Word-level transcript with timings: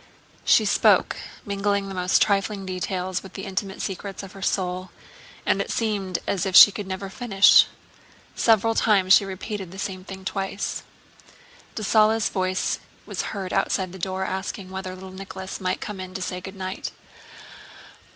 She 0.43 0.65
spoke, 0.65 1.15
mingling 1.45 1.93
most 1.93 2.23
trifling 2.23 2.65
details 2.65 3.21
with 3.21 3.33
the 3.33 3.45
intimate 3.45 3.83
secrets 3.83 4.23
of 4.23 4.31
her 4.31 4.41
soul, 4.41 4.89
and 5.45 5.61
it 5.61 5.69
seemed 5.69 6.17
as 6.25 6.43
if 6.43 6.55
she 6.55 6.71
could 6.71 6.87
never 6.87 7.07
finish. 7.07 7.67
Several 8.35 8.73
times 8.73 9.13
she 9.13 9.25
repeated 9.25 9.69
the 9.71 9.77
same 9.77 10.03
thing 10.03 10.25
twice. 10.25 10.81
Dessalles' 11.75 12.29
voice 12.29 12.79
was 13.05 13.21
heard 13.37 13.53
outside 13.53 13.91
the 13.91 13.99
door 13.99 14.25
asking 14.25 14.71
whether 14.71 14.95
little 14.95 15.11
Nicholas 15.13 15.61
might 15.61 15.81
come 15.81 15.99
in 15.99 16.15
to 16.15 16.21
say 16.23 16.41
good 16.41 16.55
night. 16.55 16.89